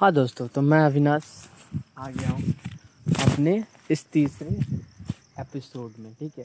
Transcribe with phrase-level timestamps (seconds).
[0.00, 1.24] हाँ दोस्तों तो मैं अविनाश
[1.98, 2.52] आ गया हूँ
[3.20, 3.52] अपने
[3.90, 4.50] इस तीसरे
[5.40, 6.44] एपिसोड में, ठीक है?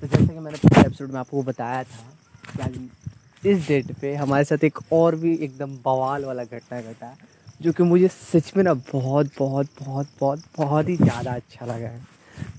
[0.00, 4.44] तो जैसे कि मैंने पिछले एपिसोड में आपको बताया था कि इस डेट पे हमारे
[4.44, 7.14] साथ एक और भी एकदम बवाल वाला घटना घटा,
[7.60, 11.88] जो कि मुझे सच में ना बहुत बहुत बहुत बहुत बहुत ही ज़्यादा अच्छा लगा
[11.88, 12.04] है।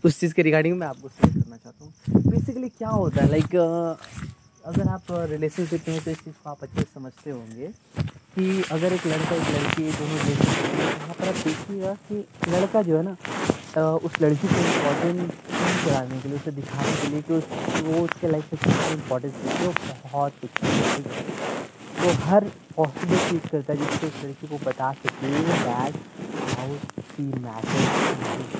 [0.05, 3.55] उस चीज़ के रिगार्डिंग मैं आपको शेयर करना चाहता हूँ। बेसिकली क्या होता है लाइक
[4.65, 7.71] अगर आप रिलेशनशिप में तो इस चीज़ को आप अच्छे से समझते होंगे।
[8.37, 10.35] कि अगर एक लड़का, एक लड़की दोनों हैं
[10.87, 12.17] वहाँ पर आप देखिएगा कि
[12.51, 13.13] लड़का जो है ना
[14.05, 15.31] उस लड़की को इम्पोर्टेंट
[15.85, 17.43] कराने के लिए, उसे दिखाने के लिए कि उस,
[17.85, 20.51] वो उसके लाइफ में कितना इम्पोर्टेंस देती है, वो बहुत कुछ
[22.01, 22.43] वो हर
[22.77, 25.93] पॉसिबल चीज़ करता है जिससे उस लड़की को बता सके that
[26.53, 26.77] how
[27.09, 27.79] see matter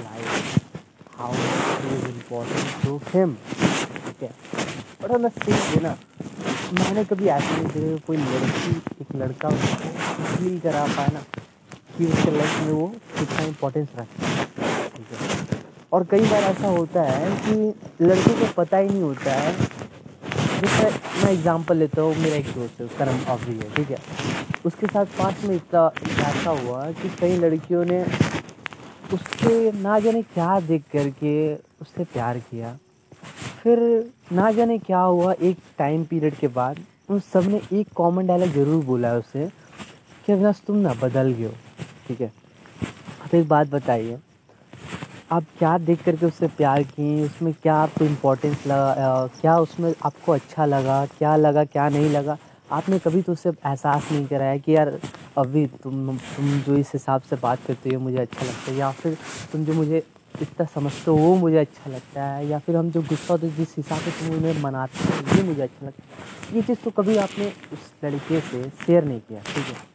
[0.03, 0.27] life
[1.19, 1.31] how
[1.93, 3.33] is important to him
[4.07, 4.31] ठीक है?
[5.13, 5.97] ऑन द सेम ना,
[6.73, 9.89] मैंने कभी ऐसा नहीं देखा कोई लड़की लड़का उसको
[10.25, 11.19] फील करा पाए ना
[11.97, 14.45] कि उसके लाइफ में वो कितना इम्पोर्टेंस रखता है।
[14.89, 15.57] ठीक है?
[15.93, 19.53] और कई बार ऐसा होता है कि लड़के को पता ही नहीं होता है।
[20.61, 20.89] जैसे
[21.23, 23.97] मैं एग्जांपल लेता हूँ, मेरा एक दोस्त है नाम अभी है, ठीक है?
[24.65, 25.91] उसके साथ पास में इतना
[26.29, 28.03] ऐसा हुआ कि कई लड़कियों ने
[29.13, 32.77] उससे ना जाने क्या देख करके उससे प्यार किया।
[33.63, 33.79] फिर
[34.31, 38.83] ना जाने क्या हुआ, एक टाइम पीरियड के बाद उन सबने एक कॉमन डायलॉग ज़रूर
[38.85, 39.47] बोला है उसे,
[40.25, 41.53] कि अविनाश तुम ना बदल गए हो,
[42.07, 42.31] ठीक है?
[43.31, 44.17] तो एक बात बताइए,
[45.31, 47.23] आप क्या देख करके उससे प्यार किए?
[47.25, 51.05] उसमें क्या आपको इम्पोर्टेंस लगा क्या उसमें आपको अच्छा लगा?
[51.17, 52.37] क्या लगा, क्या नहीं लगा?
[52.71, 54.97] आपने कभी तो उससे एहसास नहीं कराया कि यार,
[55.37, 58.91] अभी तुम तुम जो इस हिसाब से बात करते हो मुझे अच्छा लगता है, या
[58.91, 59.17] फिर
[59.51, 60.03] तुम जो मुझे
[60.41, 63.75] इतना समझते हो वो मुझे अच्छा लगता है। या फिर हम जो गुस्सा होते जिस
[63.77, 67.17] हिसाब से तुम उन्हें मनाते हो, ये मुझे अच्छा लगता है। ये चीज़ तो कभी
[67.17, 69.85] आपने उस लड़के से शेयर नहीं किया, ठीक है?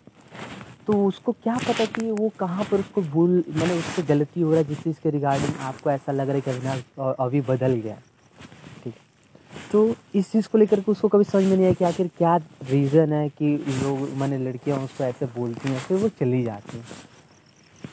[0.87, 4.61] तो उसको क्या पता कि वो कहाँ पर उसको भूल मैंने उससे गलती हो रहा
[4.61, 6.83] है, जिस चीज़ के रिगार्डिंग आपको ऐसा लग रहा है कि अविनाश
[7.21, 7.97] अभी बदल गया
[8.85, 8.95] ठीक
[9.73, 12.37] तो इस चीज़ को लेकर के उसको कभी समझ में नहीं आया कि आखिर क्या
[12.71, 16.85] रीज़न है कि लोग, मैंने लड़कियाँ उसको ऐसे बोलती हैं, फिर वो चली जाती हैं।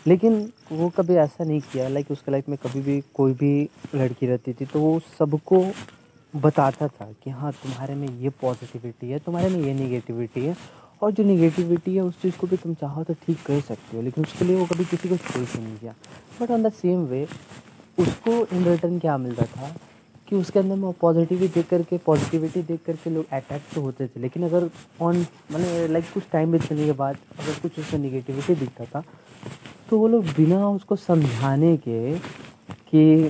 [0.07, 4.27] लेकिन वो कभी ऐसा नहीं किया लाइक उसके लाइफ में कभी भी कोई भी लड़की
[4.27, 5.65] रहती थी तो वो सबको
[6.35, 10.55] बताता था कि हाँ तुम्हारे में ये पॉजिटिविटी है, तुम्हारे में ये निगेटिविटी है,
[11.01, 14.03] और जो निगेटिविटी है, उस चीज़ को भी तुम चाहो तो ठीक कर सकते हो,
[14.03, 15.93] लेकिन उसके लिए वो कभी किसी को छोड़ नहीं किया।
[16.41, 17.27] But on the same way
[17.99, 19.75] उसको इन रिटर्न क्या मिलता था?
[20.29, 24.19] कि उसके अंदर में पॉजिटिविटी देख करके पॉजिटिविटी देख करके लोग अट्रैक्ट तो होते थे,
[24.19, 24.69] लेकिन अगर
[25.01, 29.03] ऑन मतलब लाइक कुछ टाइम बीतने के बाद, अगर कुछ उसमें निगेटिविटी दिखता था
[29.89, 33.29] तो वो लोग बिना उसको समझाने के, कि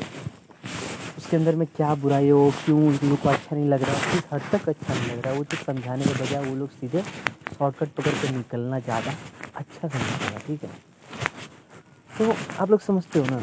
[1.18, 4.24] उसके अंदर में क्या बुराई हो, क्यों उन लोग को अच्छा नहीं लग रहा, किस
[4.34, 7.90] हद तक अच्छा नहीं लग रहा, वो चीज़ समझाने के बजाय वो लोग सीधे शॉर्टकट
[7.98, 9.14] पकड़ के निकलना ज़्यादा
[9.56, 10.70] अच्छा समझता है, ठीक है?
[12.10, 13.42] तो आप लोग समझते हो ना?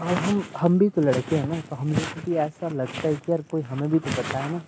[0.00, 3.08] और हम हम भी तो लड़के हैं ना तो हम लोग को भी ऐसा लगता
[3.08, 4.58] है कि यार कोई हमें भी तो बताए ना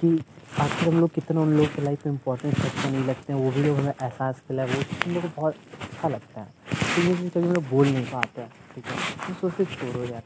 [0.00, 0.20] कि
[0.58, 3.50] आखिर हम लोग कितना उन लोग के लाइफ में इंपॉर्टेंस रखते नहीं लगते हैं, वो
[3.50, 7.02] भी लोग हमें एहसास के लिए वो उन लोग को बहुत अच्छा लगता है। तो
[7.02, 8.96] ये कभी लोग बोल नहीं पाते हैं, ठीक है?
[9.26, 10.22] तो सोचते छोड़ो यार।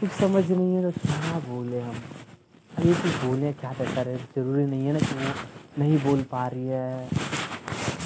[0.00, 1.94] कुछ समझ नहीं है तो क्या बोले हम?
[2.80, 5.32] ये चीज़ बोले क्या बेहतर है, ज़रूरी नहीं है ना कि वो
[5.78, 7.08] नहीं बोल पा रही है।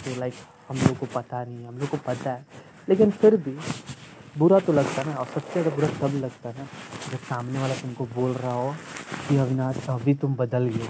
[0.04, 0.34] तो लाइक
[0.68, 2.46] हम लोग को पता नहीं है, हम लोग को पता है।
[2.88, 3.56] लेकिन फिर भी
[4.38, 6.64] बुरा तो लगता है ना, और सबसे ज़्यादा बुरा तब लगता है ना,
[7.10, 8.74] जब सामने वाला तुमको बोल रहा हो
[9.28, 10.88] कि अविनाश, अभी तुम बदल गए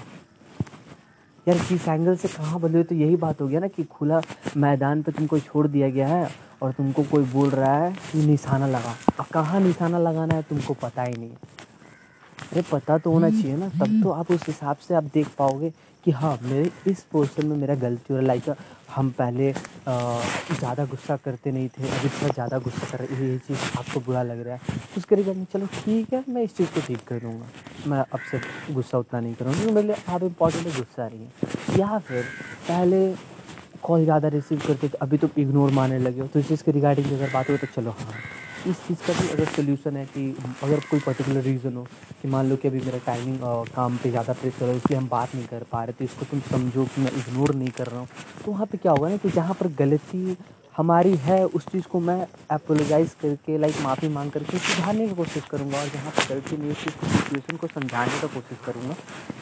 [1.47, 4.21] यार, किस एंगल से कहाँ बदले तो यही बात हो गया ना कि खुला
[4.57, 6.31] मैदान पे तुमको छोड़ दिया गया है,
[6.63, 10.75] और तुमको कोई बोल रहा है कि निशाना लगा। अब कहाँ निशाना लगाना है तुमको
[10.75, 11.31] पता ही नहीं।
[12.55, 15.71] अरे पता तो होना चाहिए ना, तब तो आप उस हिसाब से आप देख पाओगे
[16.07, 18.55] कि हाँ मेरे इस पोर्शन में मेरा गलती हो रहा लाइक
[18.91, 23.65] हम पहले ज़्यादा गुस्सा करते नहीं थे अभी थोड़ा ज़्यादा गुस्सा कर रहे ये चीज़
[23.79, 26.81] आपको बुरा लग रहा है। तो उसके रिगार्डिंग चलो ठीक है, मैं इस चीज़ को
[26.87, 27.47] ठीक कर दूँगा।
[27.87, 28.41] मैं अब से
[28.75, 32.23] गुस्सा उतना नहीं करूँगा, क्योंकि मेरे लिए आप इंपॉर्टेंट है, गुस्सा रही है। या फिर
[32.69, 33.15] पहले
[33.83, 36.73] कॉल ज़्यादा रिसीव करते थे अभी तो इग्नोर मारने लगे हो तो इस चीज़ के
[36.73, 38.15] रिगार्डिंग अगर बात हो तो चलो हाँ।
[38.67, 40.23] इस चीज़ का भी अगर सोल्यूशन है कि
[40.63, 41.83] अगर कोई पर्टिकुलर रीज़न हो
[42.23, 43.39] कि मान लो कि अभी मेरा टाइमिंग
[43.75, 46.41] काम पे ज़्यादा प्रेशर है, इसलिए हम बात नहीं कर पा रहे तो इसको तुम
[46.51, 48.09] समझो कि मैं इग्नोर नहीं कर रहा हूँ।
[48.45, 50.37] तो वहाँ पे क्या होगा ना कि जहाँ पर गलती
[50.75, 55.45] हमारी है, उस चीज़ को मैं अपोलोजाइज़ करके लाइक माफ़ी मांग करके सुधारने की कोशिश
[55.51, 58.95] करूँगा और जहाँ पर गलती नहीं उस चीज़ को सिचुएशन को समझाने का कोशिश करूँगा,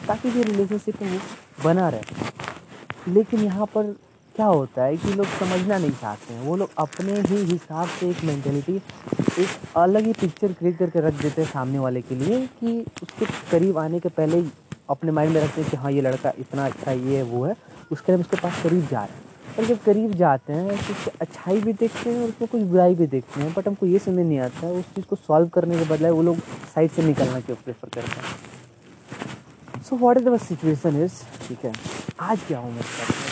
[0.07, 1.19] ताकि जो रिलेशनशिप वो
[1.63, 3.95] बना रहे। लेकिन यहाँ पर
[4.35, 8.09] क्या होता है कि लोग समझना नहीं चाहते हैं। वो लोग अपने ही हिसाब से
[8.09, 12.39] एक मैंटेलिटी एक अलग ही पिक्चर क्रिएट करके रख देते हैं सामने वाले के लिए
[12.59, 14.49] कि उसके करीब आने के पहले ही
[14.89, 17.55] अपने माइंड में रखते हैं कि हाँ ये लड़का इतना अच्छा ये है वो है।
[17.91, 19.21] उसके लिए उसके पास करीब जा रहे हैं।
[19.57, 22.95] पर जब करीब जाते हैं तो उसकी अच्छाई भी देखते हैं और उसमें कुछ बुराई
[22.95, 25.77] भी देखते हैं। बट हमको ये समझ नहीं आता है उस चीज़ को सॉल्व करने
[25.79, 26.37] के बदले वो लोग
[26.75, 29.81] साइड से निकलना क्यों प्रेफर करते हैं?
[29.83, 31.73] So what is the situation is ठीक है,
[32.21, 33.22] आज क्या हूँ मैं?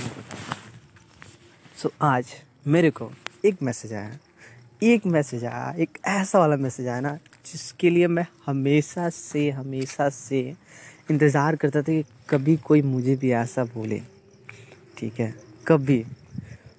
[1.81, 2.25] सो आज
[2.67, 3.09] मेरे को
[3.45, 4.17] एक मैसेज आया।
[4.83, 7.13] एक मैसेज आया एक ऐसा वाला मैसेज आया ना
[7.45, 10.41] जिसके लिए मैं हमेशा से हमेशा से
[11.11, 13.99] इंतज़ार करता था कि कभी कोई मुझे भी ऐसा बोले।
[14.97, 15.33] ठीक है?
[15.67, 16.03] कभी।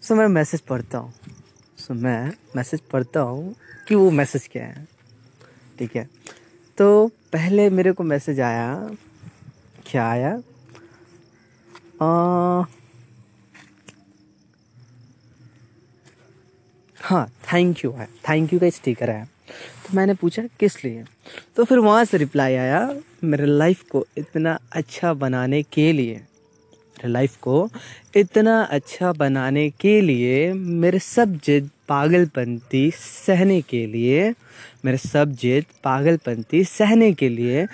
[0.03, 1.13] सो मैं मैसेज पढ़ता हूँ।
[1.79, 3.55] सो मैं मैसेज पढ़ता हूँ
[3.89, 4.87] कि वो मैसेज क्या है।
[5.79, 6.09] ठीक है?
[6.79, 8.91] तो पहले मेरे को मैसेज आया।
[9.87, 10.33] क्या आया?
[12.03, 12.65] आ,
[17.03, 19.25] हाँ थैंक यू है थैंक यू का स्टिकर है।
[19.87, 21.05] तो मैंने पूछा, किस लिए?
[21.57, 22.95] तो फिर वहाँ से रिप्लाई आया,
[23.25, 27.69] मेरे लाइफ को इतना अच्छा बनाने के लिए, मेरे लाइफ को
[28.17, 34.35] इतना अच्छा बनाने के लिए, मेरे सब जिद पागलपंती सहने के लिए,
[34.85, 37.67] मेरे सब जिद पागलपंती सहने के लिए,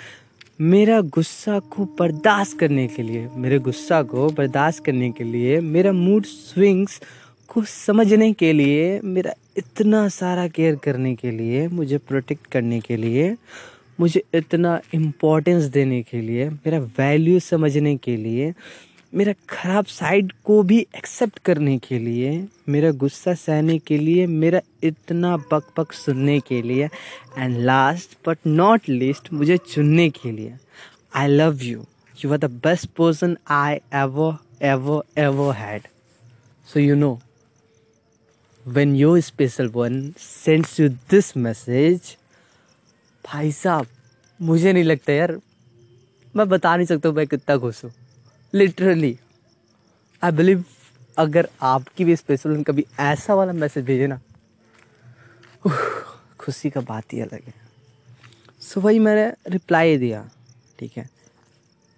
[0.61, 5.91] मेरा गुस्सा को बर्दाश्त करने के लिए, मेरे गुस्सा को बर्दाश्त करने के लिए, मेरा
[5.91, 7.01] मूड स्विंग्स
[7.49, 12.97] को समझने के लिए, मेरा इतना सारा केयर करने के लिए, मुझे प्रोटेक्ट करने के
[12.97, 13.35] लिए,
[13.99, 18.53] मुझे इतना इम्पोर्टेंस देने के लिए, मेरा वैल्यू समझने के लिए,
[19.13, 24.61] मेरा ख़राब साइड को भी एक्सेप्ट करने के लिए, मेरा गुस्सा सहने के लिए, मेरा
[24.83, 26.89] इतना बक बक सुनने के लिए
[27.37, 30.53] and last but not least मुझे चुनने के लिए।
[31.15, 31.85] I love you
[32.17, 35.87] you are the best person I ever एवो एवो had
[36.67, 37.19] so you know
[38.75, 42.15] when your special one sends you this message,
[43.25, 43.87] भाई साहब,
[44.41, 45.39] मुझे नहीं लगता यार,
[46.35, 47.91] मैं बता नहीं सकता मैं कितना खुश हूँ।
[48.53, 49.19] लिटरली
[50.23, 50.63] आई बिलीव
[51.17, 54.19] अगर आपकी भी स्पेशल वन कभी ऐसा वाला मैसेज भेजे ना
[56.39, 57.53] खुशी का बात ही अलग है।
[58.61, 60.29] सो वही मैंने रिप्लाई दिया,
[60.79, 61.09] ठीक है।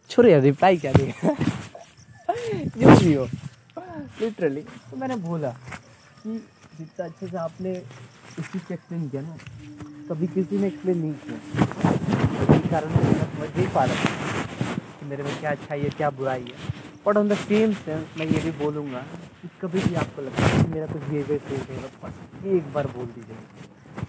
[0.10, 1.36] छोड़ो यार रिप्लाई क्या दिया?
[2.78, 3.26] जो भी हो।
[4.22, 6.44] लिटरली तो मैंने बोला कि
[6.82, 9.36] जितना अच्छे से आपने इस चीज़ को एक्सप्लेन किया ना,
[10.10, 11.38] कभी किसी ने एक्सप्लेन नहीं किया।
[12.44, 14.10] इसी कारण मैं समझ नहीं पा रहा था
[15.00, 16.58] कि मेरे में क्या अच्छा है, क्या बुराई है।
[17.06, 19.00] But on the same sense मैं ये भी बोलूँगा
[19.42, 22.88] कि कभी भी आपको लगता है कि मेरा कुछ बिहेवियर चेंज होगा, बस एक बार
[22.98, 23.38] बोल दीजिए।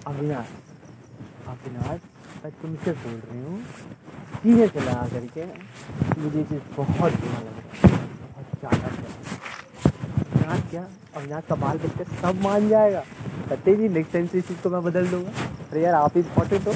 [0.06, 0.48] अविनाश
[1.48, 2.00] अविनाश,
[2.44, 3.60] मैं तुमसे बोल रही हूँ,
[4.42, 5.44] सीधे लगा करके
[6.20, 8.88] मुझे चीज़ बहुत बुरा लग। रहा है बहुत ज़्यादा
[10.52, 10.87] अविनाश क्या?
[11.16, 13.00] अविनाश का बाल बच्चे सब मान जाएगा।
[13.49, 15.31] कहते जी नेक्स्ट टाइम से इस चीज़ को मैं बदल दूँगा।
[15.70, 16.75] अरे यार, आप इम्पोर्टेंट हो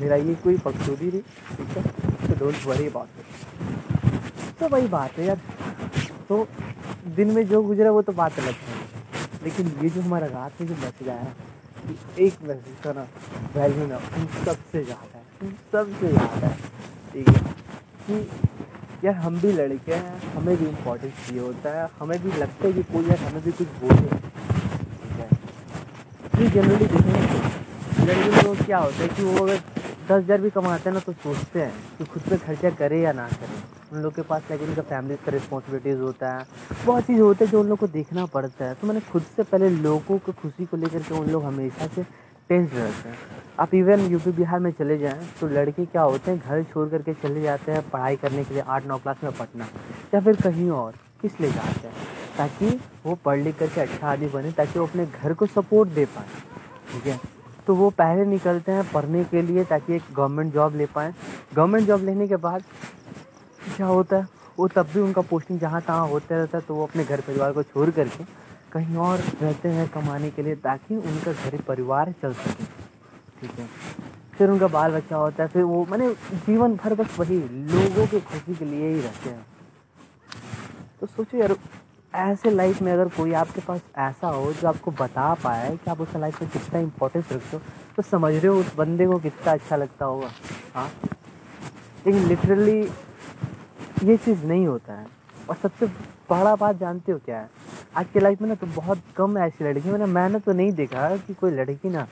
[0.00, 1.20] मेरा ये कोई पक्षोदी नहीं,
[1.56, 1.82] ठीक है?
[2.28, 5.40] तो डोंट वरी अबाउट इट तो वही बात है यार।
[6.28, 6.46] तो
[7.16, 8.78] दिन में जो गुजरा वो तो बात अलग है।
[9.44, 11.34] लेकिन ये जो हमारा रात में जो मैसेज आया ना
[12.18, 13.06] एक मैसेज का ना
[13.54, 16.56] वैल्यू ना उन सबसे ज़्यादा है, उन सबसे ज़्यादा है।
[17.12, 17.54] ठीक है?
[18.06, 18.14] कि
[19.04, 22.72] यार हम भी लड़के हैं, हमें भी इम्पोर्टेंस चाहिए होता है, हमें भी लगता है
[22.72, 24.08] कि कोई यार हमें भी कुछ बोले।
[24.96, 25.28] ठीक है।
[26.30, 27.20] तो जनरली देखेंगे
[28.06, 31.12] लड़के लोग क्या होता है कि वो अगर दस हज़ार भी कमाते हैं ना तो
[31.14, 33.58] सोचते हैं कि खुद पे खर्चा करे या ना करें।
[33.92, 36.46] उन लोग के पास लेकिन उनका फैमिली का रिस्पॉन्सिबिलिटीज़ होता है।
[36.86, 39.42] बहुत चीज़ होते हैं जो उन लोग को देखना पड़ता है। तो मैंने खुद से
[39.42, 42.02] पहले लोगों को खुशी को लेकर के उन लोग हमेशा से
[42.50, 43.16] टेंस रहते हैं
[43.60, 47.12] आप इवन यूपी बिहार में चले जाएँ तो लड़के क्या होते हैं, घर छोड़ करके
[47.14, 49.66] चले जाते हैं पढ़ाई करने के लिए आठ, नौ क्लास में पढ़ना,
[50.14, 51.94] या फिर कहीं और, किस लिए जाते हैं?
[52.38, 56.04] ताकि वो पढ़ लिख करके अच्छा आदमी बने, ताकि वो अपने घर को सपोर्ट दे
[56.06, 56.26] पाए,
[56.92, 57.18] ठीक है?
[57.66, 61.14] तो वो पहले निकलते हैं पढ़ने के लिए, ताकि एक गवर्नमेंट जॉब ले पाएँ।
[61.54, 62.62] गवर्नमेंट जॉब लेने के बाद
[63.76, 64.28] क्या होता है?
[64.58, 67.52] वो तब भी उनका पोस्टिंग जहाँ तहाँ होते रहता है तो वो अपने घर परिवार
[67.52, 68.24] को छोड़ करके
[68.72, 72.64] कहीं और रहते हैं कमाने के लिए ताकि उनका घर परिवार चल सके।
[73.40, 73.68] ठीक है?
[74.38, 76.12] फिर उनका बाल बच्चा होता है, फिर वो मैंने
[76.46, 77.38] जीवन भर बस वही
[77.72, 79.46] लोगों की खुशी के लिए ही रहते हैं।
[81.00, 81.56] तो सोचो यार,
[82.14, 86.00] ऐसे लाइफ में अगर कोई आपके पास ऐसा हो जो आपको बता पाए कि आप
[86.00, 87.62] उस लाइफ में कितना इंपॉर्टेंस रखते हो
[87.96, 90.30] तो समझ रहे हो उस बंदे को कितना अच्छा लगता होगा।
[90.74, 90.90] हाँ?
[92.06, 92.80] लेकिन लिटरली
[94.04, 95.06] ये चीज़ नहीं होता है।
[95.48, 95.86] और सबसे
[96.30, 97.48] बड़ा बात जानते हो क्या है?
[97.96, 101.16] आज के लाइफ में ना तो बहुत कम ऐसी लड़की मैंने मैंने तो नहीं देखा
[101.16, 102.06] कि कोई लड़की ना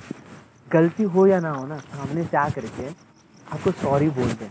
[0.73, 4.51] गलती हो या ना हो ना, सामने से आ करके आपको सॉरी बोल दें।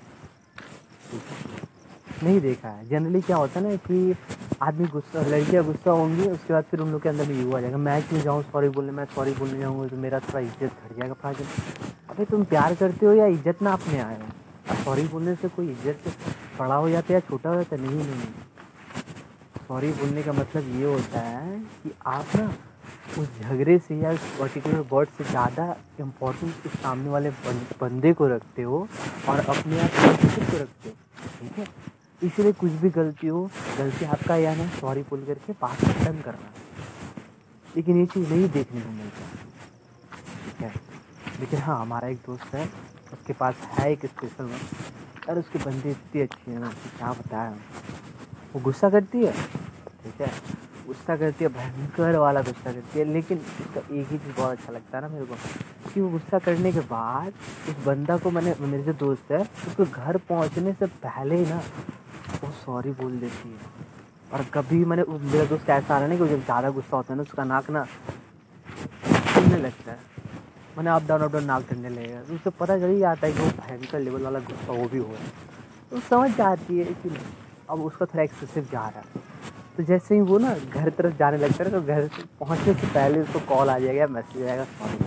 [2.24, 4.16] नहीं देखा है। जनरली क्या होता है ना कि
[4.62, 7.62] आदमी गुस्सा, लड़कियाँ गुस्सा होंगी, उसके बाद फिर उन लोग के अंदर में युवा आ
[7.62, 8.92] जाएगा। मैं क्यों जाऊँ सॉरी बोलने?
[8.92, 11.44] मैं सॉरी बोलने जाऊँगा तो मेरा थोड़ा इज़्ज़त घट जाएगा फ़ायदे
[12.10, 14.20] अबे तुम प्यार करते हो या इज़्ज़त ना अपने आए
[14.84, 16.14] सॉरी बोलने से कोई इज़्ज़त
[16.60, 18.47] बड़ा हो जाता है या छोटा हो जाता नहीं नहीं।
[19.68, 22.52] सॉरी बोलने का मतलब ये होता है कि आप ना
[23.22, 25.66] उस झगड़े से या उस पर्टिकुलर वर्ड से ज़्यादा
[26.00, 27.30] इम्पोर्टेंस उस सामने वाले
[27.82, 28.88] बंदे को रखते हो
[29.30, 30.96] और अपने आप को रखते हो,
[31.40, 31.66] ठीक है?
[32.22, 33.44] इसलिए कुछ भी गलती हो,
[33.78, 36.52] गलती आपका या ना सॉरी बोल करके बात खत्म करना।
[37.76, 39.26] लेकिन ये चीज़ नहीं देखने को मिलता,
[40.46, 40.74] ठीक है?
[41.40, 42.66] लेकिन हाँ हमारा एक दोस्त है,
[43.14, 47.56] उसके पास है एक स्पेशल वन अरे उसके बंदे इतनी अच्छी है ना, क्या बताया
[48.54, 49.34] वो गुस्सा करती है?
[50.08, 50.32] ठीक है?
[50.88, 54.74] गुस्सा करती है, भयंकर वाला गुस्सा करती है, लेकिन उसका एक ही चीज़ बहुत अच्छा
[54.74, 55.36] लगता है ना मेरे को,
[55.94, 57.34] कि वो गुस्सा करने के बाद
[57.70, 61.58] उस बंदा को मैंने, मेरे जो दोस्त है, उसको घर पहुँचने से पहले ही ना,
[62.44, 63.76] वो सॉरी बोल देती है।
[64.34, 67.14] और कभी मैंने मेरा दोस्त ऐसा आ रहा है ना कि जब ज़्यादा गुस्सा होता
[67.14, 67.86] है ना उसका नाक ना
[69.36, 70.00] टूटने लगता है।
[70.78, 73.34] मैंने अप डाउन अप डाउन नाक टूटने लगेगा तो उससे पता चल ही जाता है
[73.34, 75.32] कि वो भयंकर लेवल वाला गुस्सा वो भी हो रहा है।
[75.92, 77.18] तो समझ जाती है कि
[77.70, 79.17] अब उसका थोड़ा एक्सेसिव जा रहा है।
[79.78, 83.20] तो जैसे ही वो ना घर तरफ़ जाने लगता है तो घर पहुँचने से पहले
[83.22, 84.98] उसको कॉल आ जाएगा मैसेज आएगा सॉरी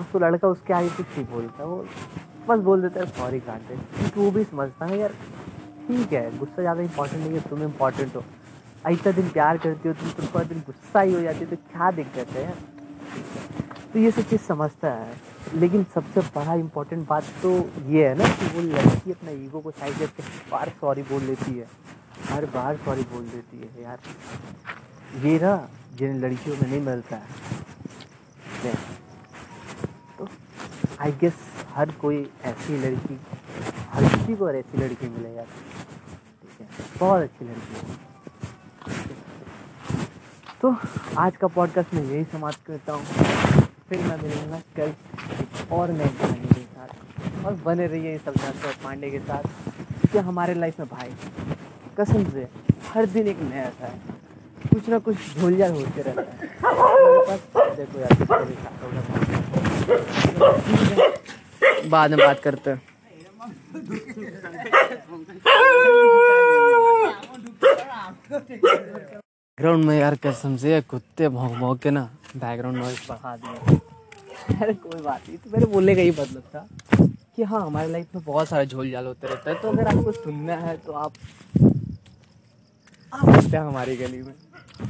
[0.00, 1.84] उसको लड़का उसके आगे कुछ नहीं बोलता, वो
[2.48, 5.12] बस बोल देता है सॉरी काटे क्योंकि वो भी समझता है, यार,
[5.88, 8.24] ठीक है, गुस्सा ज़्यादा इंपॉर्टेंट नहीं है, तुम इंपॉर्टेंट हो।
[8.90, 11.56] इतना दिन प्यार करती हो, तुम तुम थोड़ा दिन गुस्सा ही हो जाती है तो
[11.56, 12.52] क्या दिक्कत है?
[13.92, 15.16] तो ये सब चीज़ समझता है।
[15.54, 17.50] लेकिन सबसे बड़ा इम्पोर्टेंट बात तो
[17.88, 21.58] ये है ना कि वो लड़की अपना ईगो को साइड करके बार सॉरी बोल लेती
[21.58, 21.66] है।
[22.28, 23.98] हर बार सॉरी बोल देती है यार।
[25.24, 25.68] ये ना,
[25.98, 28.74] जिन लड़कियों में नहीं मिलता है
[30.18, 30.28] तो
[31.00, 31.34] आई गेस
[31.74, 33.18] हर कोई ऐसी लड़की,
[33.90, 36.66] हर किसी को ऐसी लड़की मिले यार। ठीक है,
[37.00, 38.04] बहुत अच्छी लड़की है।
[40.62, 40.74] तो
[41.18, 43.04] आज का पॉडकास्ट मैं यही समाप्त करता हूँ।
[43.88, 44.92] फिर मैं मिलूँगा कल
[45.72, 48.34] और नए कहानी के साथ और बने रहिए सब
[48.84, 51.10] पांडे के साथ। क्योंकि हमारे लाइफ में भाई।
[51.98, 52.46] कसम से
[52.88, 53.98] हर दिन एक नया था। है
[54.72, 56.36] कुछ ना कुछ झोलझाल होते रहता है।
[57.76, 58.12] देखो यार
[61.88, 62.80] बाद में बात करते हैं।
[69.58, 72.02] बैकग्राउंड में यार कसम से कुत्ते भौंक भौंक के ना
[72.36, 76.66] बैकग्राउंड नॉइज़ बढ़ा दिया। अरे कोई बात नहीं तो मेरे बोलने का ही मतलब था
[77.36, 80.12] कि हाँ हमारे लाइफ में बहुत सारे झोल झाल होते रहता है। तो अगर आपको
[80.12, 81.12] सुनना है तो आप
[83.12, 84.34] आ सकते हैं हमारी गली में।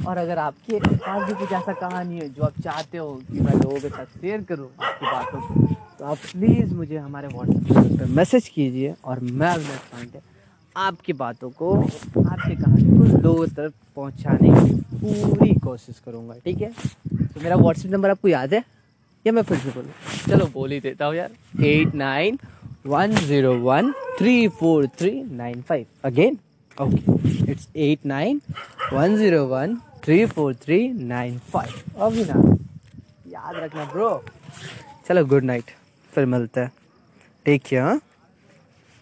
[0.07, 3.53] और अगर आपके पास भी कुछ ऐसा कहानी है जो आप चाहते हो कि मैं
[3.53, 8.05] लोगों के साथ शेयर करूँ आपकी बातों को तो आप प्लीज़ मुझे हमारे व्हाट्सएप पर
[8.15, 10.19] मैसेज कीजिए और मैं अविनाश पांडे
[10.75, 16.71] आपकी बातों को, आपकी कहानी को लोगों तक पहुँचाने की पूरी कोशिश करूँगा, ठीक है?
[17.09, 18.63] तो मेरा व्हाट्सएप नंबर आपको याद है?
[19.25, 19.91] या मैं फिर से बोलूँ?
[20.27, 22.37] चलो, बोल ही देता हूँ यार। Eight nine
[22.87, 26.37] one zero one three four three nine five again
[26.81, 28.41] okay it's eight nine
[28.93, 32.41] one zero one three four three nine five अभी ना
[33.31, 34.09] याद रखना ब्रो
[35.07, 35.71] चलो गुड नाइट
[36.13, 36.71] फिर मिलते हैं
[37.45, 37.99] टेक केयर